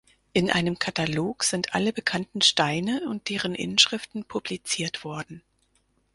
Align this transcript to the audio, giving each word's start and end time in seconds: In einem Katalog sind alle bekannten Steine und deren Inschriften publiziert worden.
In 0.33 0.49
einem 0.49 0.79
Katalog 0.79 1.43
sind 1.43 1.75
alle 1.75 1.93
bekannten 1.93 2.41
Steine 2.41 3.03
und 3.07 3.29
deren 3.29 3.53
Inschriften 3.53 4.25
publiziert 4.25 5.03
worden. 5.03 5.43